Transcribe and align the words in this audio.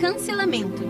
cancelamento. 0.00 0.82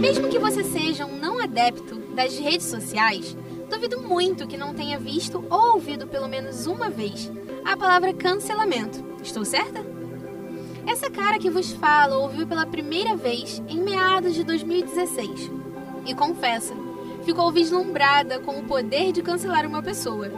Mesmo 0.00 0.28
que 0.28 0.38
você 0.38 0.62
seja 0.62 1.04
um 1.04 1.18
não 1.18 1.40
adepto 1.40 1.96
das 2.14 2.38
redes 2.38 2.66
sociais, 2.66 3.36
duvido 3.68 4.00
muito 4.00 4.46
que 4.46 4.56
não 4.56 4.72
tenha 4.72 5.00
visto 5.00 5.44
ou 5.50 5.74
ouvido 5.74 6.06
pelo 6.06 6.28
menos 6.28 6.66
uma 6.66 6.88
vez 6.88 7.28
a 7.64 7.76
palavra 7.76 8.14
cancelamento. 8.14 9.04
Estou 9.20 9.44
certa? 9.44 9.84
Essa 10.86 11.10
cara 11.10 11.40
que 11.40 11.50
vos 11.50 11.72
fala 11.72 12.16
ouviu 12.16 12.46
pela 12.46 12.66
primeira 12.66 13.16
vez 13.16 13.60
em 13.68 13.82
meados 13.82 14.36
de 14.36 14.44
2016 14.44 15.50
e 16.06 16.14
confessa, 16.14 16.74
ficou 17.24 17.50
vislumbrada 17.50 18.38
com 18.38 18.60
o 18.60 18.64
poder 18.64 19.10
de 19.10 19.22
cancelar 19.22 19.66
uma 19.66 19.82
pessoa. 19.82 20.30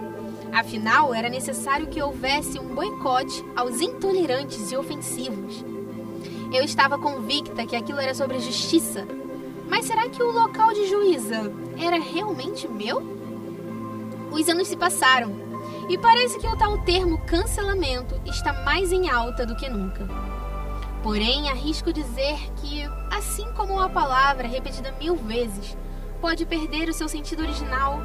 Afinal, 0.51 1.13
era 1.13 1.29
necessário 1.29 1.89
que 1.89 2.01
houvesse 2.01 2.59
um 2.59 2.75
boicote 2.75 3.45
aos 3.55 3.83
intolerantes 3.83 4.73
e 4.73 4.77
ofensivos. 4.77 5.74
Eu 6.53 6.65
estava 6.65 6.99
convicta 6.99 7.67
que 7.67 7.77
aquilo 7.77 8.01
era 8.01 8.15
sobre 8.15 8.39
justiça. 8.39 9.07
Mas 9.69 9.87
será 9.87 10.09
que 10.09 10.23
o 10.23 10.31
local 10.31 10.73
de 10.73 10.87
juíza 10.87 11.53
era 11.79 11.99
realmente 11.99 12.69
meu? 12.69 13.03
Os 14.31 14.49
anos 14.49 14.69
se 14.69 14.77
passaram 14.77 15.33
e 15.89 15.97
parece 15.99 16.39
que 16.39 16.47
o 16.47 16.57
tal 16.57 16.79
termo 16.79 17.19
cancelamento 17.27 18.21
está 18.27 18.53
mais 18.65 18.93
em 18.93 19.09
alta 19.09 19.47
do 19.47 19.57
que 19.57 19.69
nunca. 19.69 20.09
Porém, 21.03 21.49
arrisco 21.49 21.93
dizer 21.93 22.39
que, 22.57 22.83
assim 23.11 23.47
como 23.53 23.75
uma 23.75 23.91
palavra 23.91 24.49
repetida 24.49 24.93
mil 24.93 25.17
vezes 25.17 25.77
pode 26.21 26.47
perder 26.47 26.89
o 26.89 26.95
seu 26.95 27.09
sentido 27.09 27.43
original, 27.43 28.01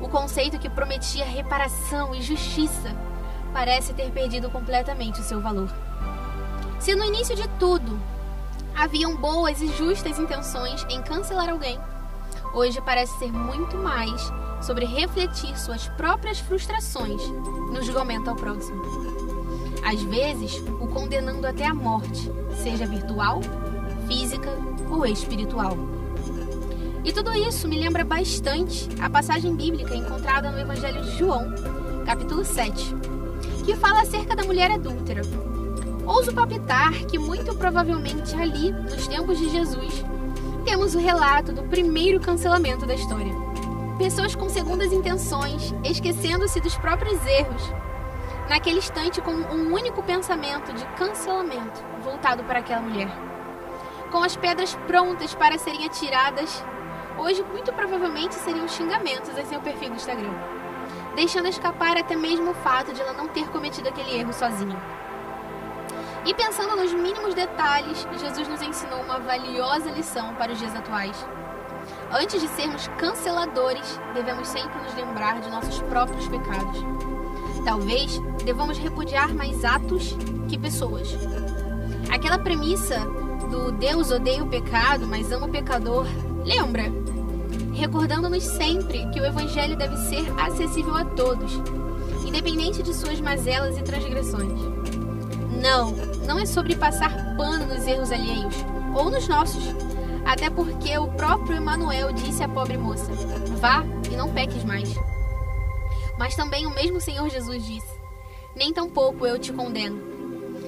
o 0.00 0.08
conceito 0.08 0.58
que 0.58 0.70
prometia 0.70 1.24
reparação 1.24 2.14
e 2.14 2.22
justiça 2.22 2.96
parece 3.52 3.92
ter 3.92 4.10
perdido 4.12 4.48
completamente 4.48 5.20
o 5.20 5.24
seu 5.24 5.40
valor. 5.40 5.68
Se 6.80 6.94
no 6.94 7.04
início 7.04 7.36
de 7.36 7.46
tudo 7.58 8.00
haviam 8.74 9.16
boas 9.16 9.60
e 9.60 9.68
justas 9.68 10.18
intenções 10.18 10.84
em 10.88 11.02
cancelar 11.02 11.48
alguém, 11.50 11.78
hoje 12.54 12.80
parece 12.80 13.16
ser 13.18 13.30
muito 13.32 13.76
mais 13.76 14.20
sobre 14.60 14.84
refletir 14.84 15.58
suas 15.58 15.86
próprias 15.90 16.40
frustrações 16.40 17.22
no 17.72 17.82
julgamento 17.82 18.28
ao 18.28 18.36
próximo 18.36 19.20
às 19.84 20.02
vezes 20.02 20.62
o 20.80 20.86
condenando 20.86 21.46
até 21.46 21.66
a 21.66 21.74
morte, 21.74 22.30
seja 22.62 22.86
virtual, 22.86 23.40
física 24.06 24.50
ou 24.90 25.06
espiritual. 25.06 25.76
E 27.04 27.12
tudo 27.12 27.32
isso 27.32 27.66
me 27.66 27.78
lembra 27.78 28.04
bastante 28.04 28.88
a 29.00 29.08
passagem 29.08 29.54
bíblica 29.56 29.94
encontrada 29.94 30.50
no 30.50 30.58
Evangelho 30.58 31.02
de 31.02 31.18
João, 31.18 31.46
capítulo 32.04 32.44
7, 32.44 32.94
que 33.64 33.74
fala 33.74 34.02
acerca 34.02 34.36
da 34.36 34.44
mulher 34.44 34.70
adúltera. 34.70 35.22
Ouso 36.10 36.34
palpitar 36.34 36.92
que 37.06 37.20
muito 37.20 37.54
provavelmente 37.54 38.34
ali, 38.34 38.72
nos 38.72 39.06
tempos 39.06 39.38
de 39.38 39.48
Jesus, 39.48 40.04
temos 40.64 40.96
o 40.96 40.98
relato 40.98 41.52
do 41.52 41.62
primeiro 41.62 42.18
cancelamento 42.18 42.84
da 42.84 42.94
história. 42.94 43.32
Pessoas 43.96 44.34
com 44.34 44.48
segundas 44.48 44.92
intenções, 44.92 45.72
esquecendo-se 45.84 46.60
dos 46.60 46.76
próprios 46.76 47.24
erros, 47.24 47.62
naquele 48.48 48.78
instante 48.78 49.20
com 49.20 49.30
um 49.30 49.72
único 49.72 50.02
pensamento 50.02 50.72
de 50.72 50.84
cancelamento 50.96 51.80
voltado 52.02 52.42
para 52.42 52.58
aquela 52.58 52.82
mulher. 52.82 53.08
Com 54.10 54.18
as 54.24 54.36
pedras 54.36 54.74
prontas 54.88 55.32
para 55.32 55.58
serem 55.58 55.86
atiradas, 55.86 56.64
hoje 57.18 57.44
muito 57.52 57.72
provavelmente 57.72 58.34
seriam 58.34 58.66
xingamentos 58.66 59.38
em 59.38 59.46
seu 59.46 59.60
perfil 59.60 59.90
do 59.90 59.96
Instagram, 59.96 60.34
deixando 61.14 61.46
escapar 61.46 61.96
até 61.96 62.16
mesmo 62.16 62.50
o 62.50 62.54
fato 62.54 62.92
de 62.92 63.00
ela 63.00 63.12
não 63.12 63.28
ter 63.28 63.48
cometido 63.50 63.88
aquele 63.88 64.18
erro 64.18 64.32
sozinha. 64.32 64.76
E 66.24 66.34
pensando 66.34 66.76
nos 66.76 66.92
mínimos 66.92 67.34
detalhes, 67.34 68.06
Jesus 68.18 68.46
nos 68.48 68.62
ensinou 68.62 69.00
uma 69.00 69.18
valiosa 69.18 69.90
lição 69.90 70.34
para 70.34 70.52
os 70.52 70.58
dias 70.58 70.74
atuais. 70.74 71.16
Antes 72.12 72.40
de 72.40 72.48
sermos 72.48 72.88
canceladores, 72.98 73.98
devemos 74.14 74.48
sempre 74.48 74.78
nos 74.82 74.94
lembrar 74.94 75.40
de 75.40 75.50
nossos 75.50 75.80
próprios 75.82 76.28
pecados 76.28 76.84
Talvez 77.64 78.20
devamos 78.44 78.78
repudiar 78.78 79.34
mais 79.34 79.64
atos 79.64 80.16
que 80.48 80.58
pessoas. 80.58 81.08
Aquela 82.10 82.38
premissa 82.38 82.98
do 83.50 83.72
Deus 83.72 84.10
odeia 84.10 84.42
o 84.42 84.48
pecado, 84.48 85.06
mas 85.06 85.30
ama 85.30 85.46
o 85.46 85.50
pecador, 85.50 86.06
lembra? 86.44 86.84
Recordando-nos 87.74 88.44
sempre 88.44 89.08
que 89.10 89.20
o 89.20 89.24
Evangelho 89.24 89.76
deve 89.76 89.96
ser 89.96 90.26
acessível 90.40 90.96
a 90.96 91.04
todos, 91.04 91.52
independente 92.26 92.82
de 92.82 92.94
suas 92.94 93.20
mazelas 93.20 93.78
e 93.78 93.82
transgressões. 93.82 94.60
Não, 95.60 95.90
não 96.26 96.38
é 96.38 96.46
sobre 96.46 96.74
passar 96.74 97.36
pano 97.36 97.66
nos 97.66 97.86
erros 97.86 98.10
alheios, 98.10 98.54
ou 98.96 99.10
nos 99.10 99.28
nossos. 99.28 99.62
Até 100.24 100.48
porque 100.48 100.96
o 100.96 101.08
próprio 101.08 101.56
Emanuel 101.56 102.12
disse 102.12 102.42
à 102.42 102.48
pobre 102.48 102.78
moça: 102.78 103.12
Vá 103.58 103.84
e 104.10 104.16
não 104.16 104.32
peques 104.32 104.64
mais. 104.64 104.88
Mas 106.18 106.34
também 106.34 106.66
o 106.66 106.74
mesmo 106.74 106.98
Senhor 106.98 107.28
Jesus 107.28 107.64
disse: 107.64 108.00
Nem 108.56 108.72
tampouco 108.72 109.26
eu 109.26 109.38
te 109.38 109.52
condeno. 109.52 110.00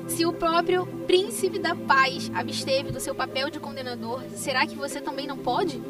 Se 0.08 0.26
o 0.26 0.32
próprio 0.32 0.86
príncipe 1.06 1.58
da 1.58 1.74
paz 1.74 2.30
absteve 2.34 2.90
do 2.90 3.00
seu 3.00 3.14
papel 3.14 3.48
de 3.48 3.58
condenador, 3.58 4.22
será 4.34 4.66
que 4.66 4.76
você 4.76 5.00
também 5.00 5.26
não 5.26 5.38
pode? 5.38 5.80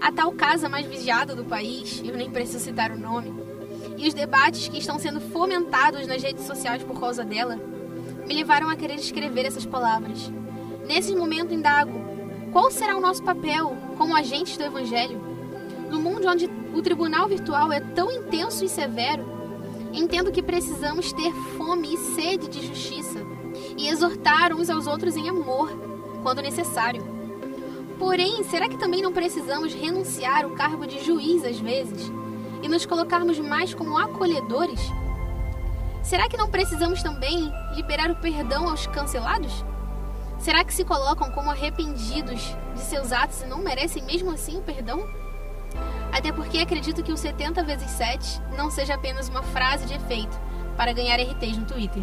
A 0.00 0.12
tal 0.12 0.32
casa 0.32 0.68
mais 0.68 0.84
vigiada 0.84 1.34
do 1.34 1.44
país, 1.44 2.02
eu 2.04 2.16
nem 2.16 2.30
preciso 2.30 2.58
citar 2.58 2.90
o 2.90 2.98
nome, 2.98 3.32
e 3.96 4.06
os 4.06 4.12
debates 4.12 4.68
que 4.68 4.78
estão 4.78 4.98
sendo 4.98 5.20
fomentados 5.20 6.06
nas 6.06 6.22
redes 6.22 6.44
sociais 6.44 6.82
por 6.82 6.98
causa 6.98 7.24
dela, 7.24 7.58
me 8.32 8.38
levaram 8.38 8.70
a 8.70 8.76
querer 8.76 8.94
escrever 8.94 9.44
essas 9.44 9.66
palavras. 9.66 10.32
Nesse 10.86 11.14
momento 11.14 11.52
indago, 11.52 11.92
qual 12.50 12.70
será 12.70 12.96
o 12.96 13.00
nosso 13.00 13.22
papel 13.22 13.76
como 13.98 14.16
agentes 14.16 14.56
do 14.56 14.64
Evangelho? 14.64 15.20
No 15.90 16.00
mundo 16.00 16.26
onde 16.26 16.48
o 16.74 16.80
tribunal 16.80 17.28
virtual 17.28 17.70
é 17.70 17.78
tão 17.78 18.10
intenso 18.10 18.64
e 18.64 18.70
severo, 18.70 19.22
entendo 19.92 20.32
que 20.32 20.42
precisamos 20.42 21.12
ter 21.12 21.30
fome 21.58 21.92
e 21.92 21.98
sede 21.98 22.48
de 22.48 22.66
justiça 22.66 23.18
e 23.76 23.86
exortar 23.86 24.54
uns 24.54 24.70
aos 24.70 24.86
outros 24.86 25.14
em 25.14 25.28
amor, 25.28 25.70
quando 26.22 26.40
necessário. 26.40 27.04
Porém, 27.98 28.42
será 28.44 28.66
que 28.66 28.78
também 28.78 29.02
não 29.02 29.12
precisamos 29.12 29.74
renunciar 29.74 30.46
o 30.46 30.56
cargo 30.56 30.86
de 30.86 31.04
juiz 31.04 31.44
às 31.44 31.60
vezes 31.60 32.10
e 32.62 32.68
nos 32.68 32.86
colocarmos 32.86 33.38
mais 33.38 33.74
como 33.74 33.98
acolhedores? 33.98 34.80
Será 36.02 36.28
que 36.28 36.36
não 36.36 36.50
precisamos 36.50 37.02
também 37.02 37.52
liberar 37.74 38.10
o 38.10 38.16
perdão 38.16 38.68
aos 38.68 38.86
cancelados? 38.88 39.64
Será 40.38 40.64
que 40.64 40.74
se 40.74 40.84
colocam 40.84 41.30
como 41.30 41.50
arrependidos 41.50 42.56
de 42.74 42.80
seus 42.80 43.12
atos 43.12 43.42
e 43.42 43.46
não 43.46 43.58
merecem 43.58 44.02
mesmo 44.02 44.32
assim 44.32 44.58
o 44.58 44.62
perdão? 44.62 45.06
Até 46.12 46.32
porque 46.32 46.58
acredito 46.58 47.02
que 47.02 47.12
o 47.12 47.16
70 47.16 47.62
vezes 47.62 47.90
7 47.92 48.42
não 48.56 48.68
seja 48.70 48.94
apenas 48.94 49.28
uma 49.28 49.42
frase 49.44 49.86
de 49.86 49.94
efeito 49.94 50.36
para 50.76 50.92
ganhar 50.92 51.16
RTs 51.20 51.56
no 51.56 51.66
Twitter. 51.66 52.02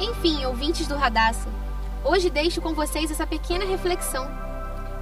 Enfim, 0.00 0.44
ouvintes 0.44 0.86
do 0.86 0.96
Radassa, 0.96 1.48
hoje 2.04 2.30
deixo 2.30 2.60
com 2.60 2.72
vocês 2.74 3.10
essa 3.10 3.26
pequena 3.26 3.64
reflexão. 3.64 4.30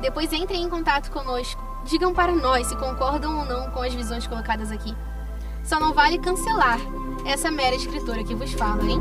Depois 0.01 0.33
entrem 0.33 0.63
em 0.63 0.71
contato 0.71 1.11
conosco, 1.11 1.63
digam 1.85 2.15
para 2.15 2.33
nós 2.33 2.67
se 2.67 2.77
concordam 2.77 3.39
ou 3.39 3.45
não 3.45 3.71
com 3.71 3.83
as 3.83 3.93
visões 3.93 4.27
colocadas 4.27 4.73
aqui. 4.73 4.97
Só 5.63 5.79
não 5.79 5.93
vale 5.93 6.19
cancelar 6.19 6.79
essa 7.27 7.51
mera 7.51 7.75
escritora 7.75 8.23
que 8.23 8.35
vos 8.35 8.53
fala, 8.53 8.83
hein? 8.85 9.01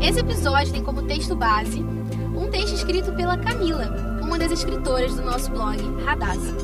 Esse 0.00 0.20
episódio 0.20 0.72
tem 0.72 0.82
como 0.82 1.02
texto 1.02 1.36
base 1.36 1.84
um 2.34 2.48
texto 2.48 2.74
escrito 2.74 3.12
pela 3.12 3.36
Camila, 3.36 4.18
uma 4.22 4.38
das 4.38 4.50
escritoras 4.50 5.14
do 5.14 5.22
nosso 5.22 5.50
blog 5.50 5.78
Radassa. 6.04 6.56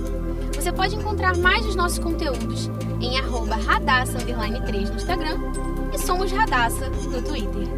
Você 0.54 0.72
pode 0.72 0.96
encontrar 0.96 1.36
mais 1.36 1.64
dos 1.66 1.76
nossos 1.76 1.98
conteúdos 1.98 2.70
em 3.00 3.12
radassa3 3.20 4.88
no 4.88 4.96
Instagram 4.96 5.38
e 5.92 5.98
somos 5.98 6.32
Radassa 6.32 6.88
no 6.88 7.22
Twitter. 7.22 7.68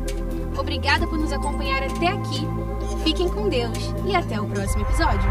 Obrigada 0.56 1.06
por 1.06 1.18
nos 1.18 1.32
acompanhar 1.32 1.82
até 1.82 2.08
aqui. 2.08 2.46
Fiquem 3.02 3.28
com 3.28 3.48
Deus 3.48 3.78
e 4.06 4.14
até 4.14 4.40
o 4.40 4.46
próximo 4.46 4.82
episódio. 4.82 5.28